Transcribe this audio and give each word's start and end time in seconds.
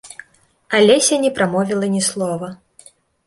Алеся 0.77 1.15
не 1.27 1.31
прамовіла 1.37 1.91
ні 1.97 2.01
слова. 2.09 2.49